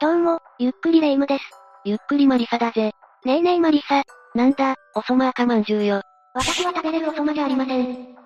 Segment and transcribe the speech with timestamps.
[0.00, 1.44] どうも、ゆっくりレ夢ムです。
[1.84, 2.92] ゆっくりマリサだぜ。
[3.26, 4.02] ねえねえマリサ。
[4.34, 6.00] なんだ、おそま赤まんじゅうよ。
[6.32, 8.16] 私は食べれるおそまじゃありません。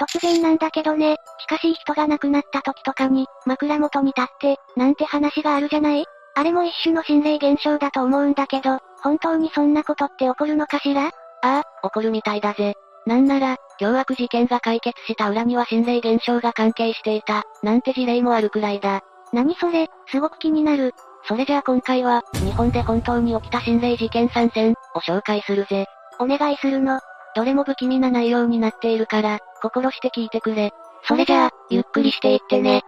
[0.00, 6.04] 突然なんだけどね、近しい人が亡くなった時とかに、枕元に立って、なんて話があるじゃない？
[6.36, 11.06] あれも一種の心霊現象だと思うんだけど、本当にそんなことって起こるのかしら？
[11.06, 11.10] あ
[11.42, 12.74] あ、起こるみたいだぜ。
[13.06, 19.00] なんなら、凶悪事件が解決した裏には心霊現象が関係していた、なんて事例もあるくらいだ。
[19.30, 20.94] 何それ、すごく気になる。
[21.24, 25.86] それじゃあ今回は、日本で本当に起きた心霊事件参戦、を紹介するぜ。
[26.18, 27.00] お願いするの。
[27.34, 30.72] どれも不気味な内容になっているから、心して聞いてくれ。
[31.04, 32.82] それじゃあ、ゆっくりしていってね。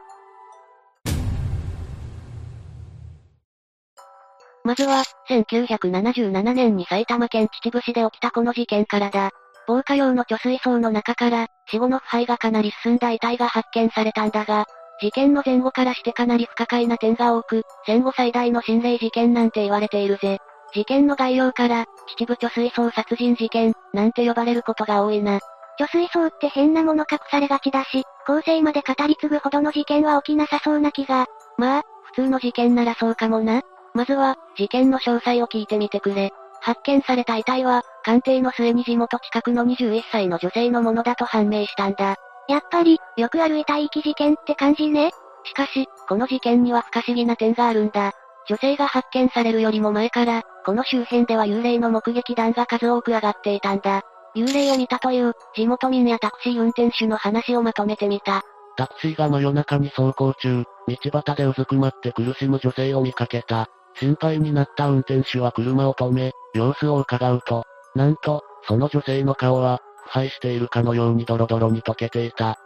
[4.65, 9.30] まずは、1977年に埼玉県秩父市で起きたこの事件からだ。
[9.66, 14.66] 防火用の貯水槽の中から、死後の腐敗がかなり進んだ遺体が発見されたんだが、
[15.00, 20.38] 事件の前後からしてかなり不可解な点が多く、戦後最大の心霊事件なんて言われているぜ。
[20.73, 21.87] 事件の概要から、
[22.18, 25.40] 秩父貯水槽殺人事件、なんて呼ばれることが多いな。
[25.80, 31.26] 貯水槽って変なもの隠されがちだし、後世まで語り継ぐほどの事件は起きなさそうな気が。
[31.57, 33.62] まあ、普通の事件ならそうかもな。
[33.95, 36.30] まずは、事件の詳細を聞いてみてくれ。
[36.60, 42.16] 発見された遺体は、鑑定の末に地元近くの21歳の女性のものだと判明したんだ。
[42.51, 45.12] やっぱり、よくある遺体遺棄事件って感じね。
[45.45, 48.12] しかし、この事件には不可思議な点があるんだ。
[48.48, 54.02] 女性が発見されるよりも前から、この周辺では幽霊の目撃談が数多く上がっていたんだ。
[54.34, 58.42] 幽霊を見たという、地元民やタクシー運転手の話をまとめてみた。
[58.76, 63.68] タクシーが真夜中に走行中、道端でうずくまって苦しむ女性を見かけた。
[63.95, 67.64] 心配になった運転手は車を止め、様子を伺うと、
[67.94, 69.81] なんと、その女性の顔は、
[70.11, 72.59] 敗しているかのようにドロドロに溶けていた。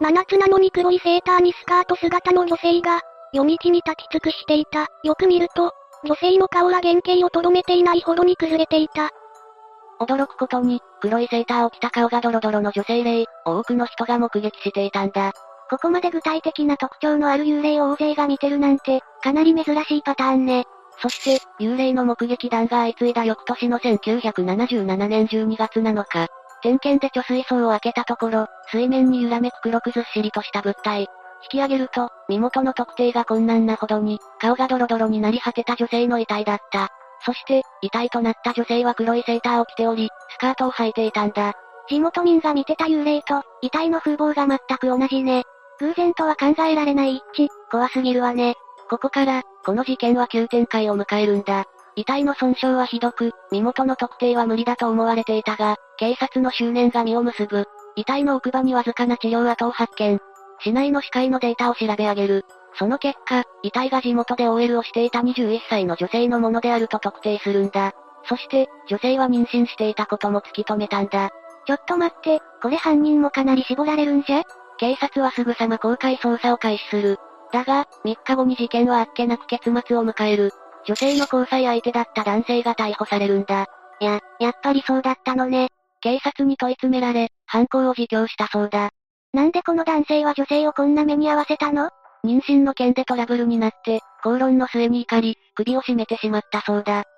[0.00, 3.00] 真夏なのに黒いセーターにスカート姿の女性が、
[3.32, 4.86] 夜道に立ち尽くしていた。
[5.02, 5.72] よく見ると、
[6.04, 9.10] 女性の顔は原型をとどめていないほどに崩れていた。
[10.00, 15.32] 驚くことに、黒いセーターを着た顔がドロドロの女性霊、多くの人が目撃していたんだ。
[15.70, 20.64] ここまで具体的な特徴のある幽霊を大勢が見てるなんて、かなり珍しいパターンね。
[21.00, 26.28] そして、幽霊の目撃談が相次いだ翌年の1977年12月7日、
[26.62, 31.08] 点検で貯水槽を開けたところ、水面に揺らめく黒くずっしりとした物体。
[31.42, 36.88] 引き上げると、身元の特定が困難なほどに、顔がドロドロになり果てた女性の遺体だった。
[37.24, 41.52] そして、遺体となった女性は黒いセーターを着ており、スカートを履いていたんだ。
[41.88, 45.42] 地元民が見てた幽霊と、遺体の風貌が全く同じね。
[45.80, 48.54] 偶然とは考えられない一致、怖すぎるわね。
[48.88, 51.64] ここから、この事件は急展開を迎えるんだ。
[51.96, 57.66] 遺体の損傷はひどく、身元の特定は無理だと思われていたが、警察の執念が実を結ぶ。
[57.96, 60.18] 遺体の奥歯にわずかな治療跡を発見。
[60.60, 62.44] 市内の視界のデータを調べ上げる。
[62.78, 67.92] その結果、遺体が地元で OL をしていた21歳の女性のものであると特定するんだ。
[68.24, 71.30] そして、女性は妊娠していたことも突き止めたんだ。
[71.66, 74.42] ちょっと待って、これ犯人もかなり絞られるんじゃ？
[74.78, 77.18] 警察はすぐさま公開捜査を開始する。
[77.52, 80.52] だが、3日後に事件はあっけなく結末を迎える。
[80.86, 83.66] 女性の交際相手だった男性が逮捕されるんだ。
[84.00, 85.68] や、やっぱりそうだったのね。
[86.00, 88.90] 警察に問い詰められ、犯行を自供したそうだ。
[89.32, 91.90] なんでこの男性は女性をこんな目に遭わせたの？
[92.24, 97.04] 妊娠の件でトラブルになって、口論の末に怒り、首を絞めてしまったそうだ。
[97.04, 97.08] きっ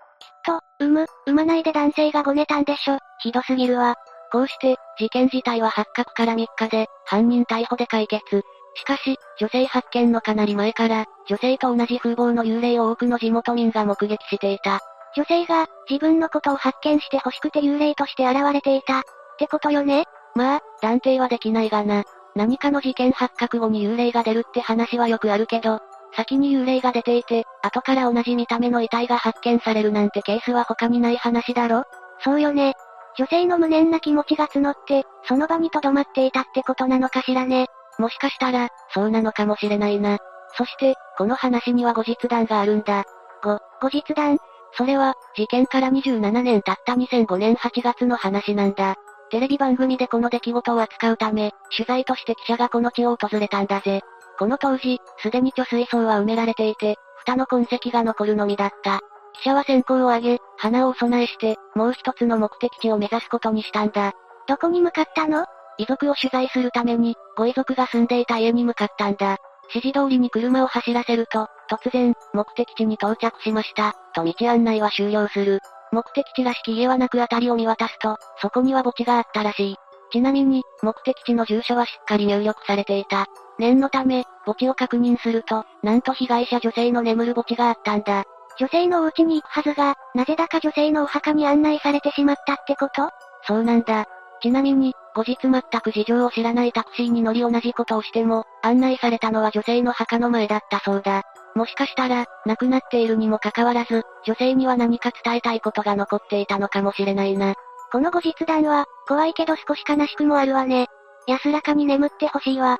[0.46, 2.98] と、産む、産まないで男性がごねたんでしょ。
[3.20, 3.96] ひどすぎるわ。
[4.30, 8.42] こうして、事件自体は発覚から3日で、犯人逮捕で解決。
[8.74, 14.80] しかし、女性発見のかなり前から、女性と同じ風貌の幽霊を多くの地元民が目撃していた。
[15.16, 19.00] 女性が、自分のことを発見して欲しくて幽霊として現れていた。
[19.00, 19.02] っ
[19.38, 20.04] てことよね
[20.34, 22.04] まあ、断定はできないがな。
[22.34, 25.78] 何かの事件発覚後に幽霊が出るって話はよくあるけど、
[26.16, 31.84] 先に幽霊が出ていて、後から同じ見た目の遺体が発見されるなんてケースは他にない話だろ
[32.20, 32.74] そうよね。
[33.16, 37.68] 女性の無念な気持ちが募って、その場に留まっていたってことなのかしらね。
[37.98, 40.18] もしかしたら、そうなのかもしれないな。
[40.56, 43.04] そして、この話には後日談があるんだ。
[43.42, 44.38] ご、後日談？
[44.76, 48.96] それは、事件から27年経った2005年8月の話なんだ。
[49.30, 54.02] テレビ番組でこの出来事を扱うため、取材として記者がこの地を訪れたんだぜ。
[54.38, 59.00] この当時、すでに貯水槽は埋められていて、蓋の痕跡が残るのみだった。
[59.34, 64.12] 記者は先行を上げ、花をお供えして、もう一つの目的地を目指すことにしたんだ。
[64.46, 65.46] どこに向かったの？
[65.78, 69.38] 遺族を取材するために、ご遺族が住んでいた家に向かったんだ。
[69.68, 75.60] 指示通りに車を走らせると、突然、目的地に到着しました、と道案内は終了する。
[75.90, 79.76] 目的地らしき家はなく辺りを見渡すと、そこには墓地があったらしい。
[80.12, 83.26] ちなみに、目的地の住所はしっかり入力されていた。
[83.58, 88.24] 念のため、墓地を確認すると、なんと被害者女性の眠る墓地があったんだ。
[88.58, 93.08] 女性のお家に行くはずが、なぜだか女性のお墓に案内されてしまったってこと？
[93.46, 94.06] そうなんだ。
[94.44, 101.22] ちなみに、後日全く事情を知らないタクシーに乗り同じことをしても、案内されたのは女性の墓の前だったそうだ。
[101.54, 107.54] もしかしたら、亡くなっているにもかかわらず、女性には何か伝えたいことが残っていたのかもしれないな。
[107.90, 110.88] この後日談は、怖いけど少し悲しくもあるわね。
[111.26, 112.76] 安らかに眠ってほしいわ。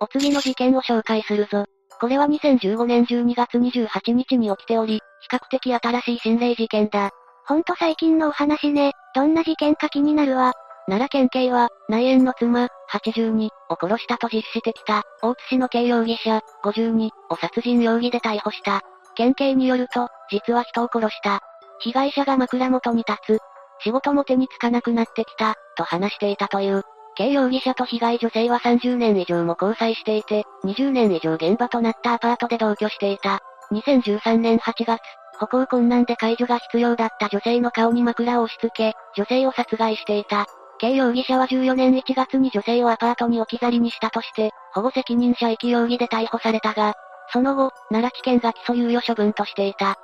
[0.00, 1.66] お次の事件を紹介するぞ。
[2.00, 7.10] これは2015年12月28日に起きており、比較的新しい心霊事件だ。
[7.46, 10.52] ほんと最近のお話ね、どんな事件か気になるわ。
[10.86, 18.82] 奈良県警は、内縁の妻、82、を殺したと実施してきた、大津市の刑容疑者、52、を殺人容疑で逮捕した。
[19.16, 21.40] 県警によると、実は人を殺した。
[21.80, 23.38] 被害者が枕元に立つ。
[23.82, 26.82] 仕事も手につかなくなってきた、と話していたという。
[27.16, 33.40] K 容疑者と被害女性は30年以上も交際していて、20年以上現場となったアパートで同居していた。
[33.72, 35.00] 2013年8月、
[35.38, 40.46] 歩行困難で介助が必要だった女性の顔に枕を押し付け、女性を殺害していた。
[40.78, 46.92] K 容疑者は14年1月に女性をアパートに置き去りにしたとして、保護責任者遺棄容疑で逮捕されたが、
[47.32, 49.96] その後、奈良地検が起訴猶予処分としていた。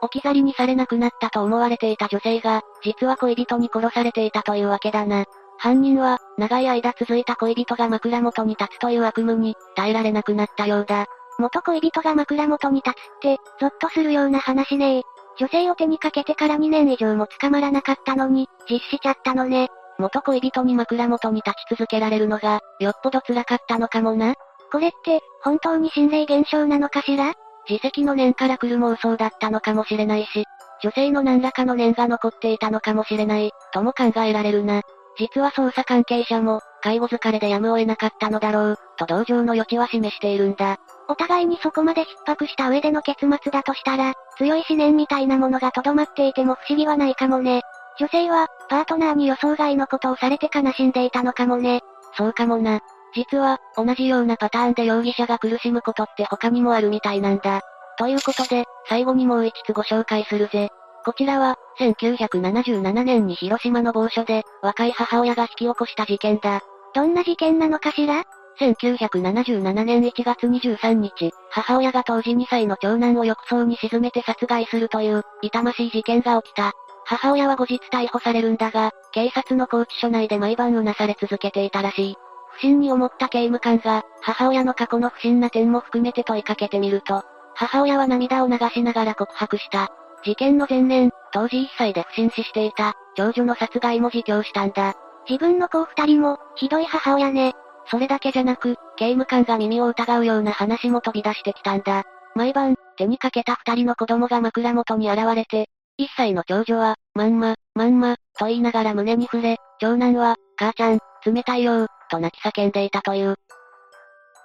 [0.00, 5.24] 置き去りにされなくなったと思われていた女性が、実は恋人に殺されていたというわけだな。
[5.58, 11.06] 犯人は、長い間続いた恋人が枕元に立つという悪夢に、耐えられなくなったようだ。
[11.38, 15.02] 元恋人が枕元に立つって、ゾッとするような話ねえ。
[15.38, 19.68] 女性を手にかけてから2年以上も捕まらなかったのに、実施しちゃったのね。
[19.98, 24.34] 元恋人に枕元に立ち続けられるのが、よっぽど辛かったのかもな。
[24.70, 27.34] これって、本当に心霊現象なのかしら？
[27.68, 30.44] 自責の念から来る妄想だったのかもしれないし、
[30.82, 34.82] 女性の何らかの念が残っていたのかもしれない、とも考えられるな。
[35.16, 40.76] 実は捜査関係者も、介護疲れでやむを得なかったのだろう、と同情の余地は示しているんだ。
[41.08, 47.62] お互いにそこまで逼迫した上での結末だとしたら、強い思念みたいなものが留まっていても不思議はないかもね。
[47.98, 51.80] 女性は、パートナーに予想外のことをされて悲しんでいたのかもね。
[52.16, 52.80] そうかもな。
[53.14, 57.60] 実は、同じようなパターンで容疑者が苦しむことって他にもあるみたいなんだ。
[57.96, 60.70] ということで、最後にもう一つご紹介するぜ。
[61.04, 66.62] こちらは、1977年に広島の某所で、若い母親が引き起こした事件だ。
[66.94, 68.24] どんな事件なのかしら
[68.58, 76.72] ？1977年1月23日、母親が当時2歳の長男を浴槽に沈めて殺害するという、痛ましい事件が起きた。
[77.04, 82.16] 母親は後日逮捕されるんだが、警察の拘置所内で毎晩うなされ続けていたらしい。
[82.52, 87.24] 不審に思った刑務官が、母親の過去の不審な点も含めて問いかけてみると、
[87.54, 89.92] 母親は涙を流しながら告白した。
[90.24, 94.94] 事件の前年、当時1歳で不審死していた、長女の殺害も自供したんだ。
[95.28, 97.52] 自分の子二人も、ひどい母親ね。
[97.90, 102.04] それだけじゃなく、刑務官が耳を疑うような話も飛び出してきたんだ。
[102.34, 105.68] 毎晩、手にかけた二人の子供が枕元に現れて、
[105.98, 113.36] 1歳の長女は、まんま、まんま、と言いながら胸に触れ、長男は、母ちゃん、冷たいよと泣き叫んでいたという。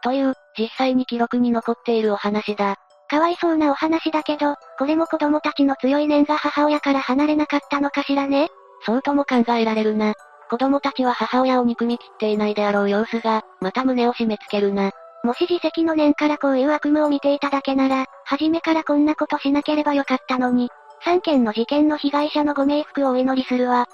[0.03, 2.75] という、実際に記録に残っているお話だ。
[3.09, 8.49] かわいそうなお話だけど、これも子供たちの強い念が母親から離れなかったのかしらね？
[8.85, 10.13] そうとも考えられるな。
[10.49, 14.91] 子供たちは母親を憎み切っていないであろう様子が、また胸を締め付けるな。
[15.23, 20.69] もし自責の念からこういう悪夢を見ていただけなら、初めからこんなことしなければよかったのに、
[21.05, 23.87] 3件の事件の被害者のご冥福をお祈りするわ。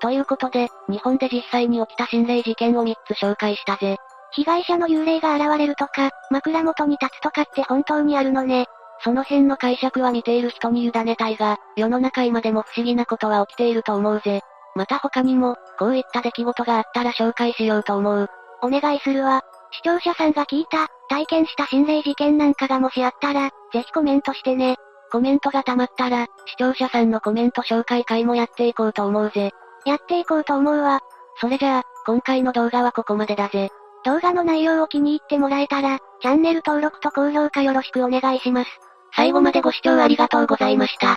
[0.00, 3.96] ということで、日本で実際に起きた心霊事件を3つ紹介したぜ。
[4.34, 8.66] 被害者の幽霊が現れるとか、枕元に立つとかって本当にあるのね。
[9.02, 14.40] その辺の解釈は見ている人に委ねたいが、世の中今でも不思議なことは起きていると思うぜ。
[14.74, 18.28] また他にも、こういった出来事があったら紹介しようと思う。
[18.62, 19.42] お願いするわ。
[19.72, 24.76] 視聴者さんが聞いた、体験した心霊事件なんかがもしあったら、ぜひコメントしてね。
[25.12, 29.52] コメントが溜まったら、視聴者さんのコメント紹介会もやっていこうと思うぜ。
[29.84, 31.00] やっていこうと思うわ。
[31.40, 33.70] それじゃあ、今回の動画はここまでだぜ。
[34.04, 38.70] 動画の内容を気に入ってもらえたら、チャンネル登録と高評価よろしくお願いします。
[39.16, 41.16] 最後までご視聴ありがとうございました。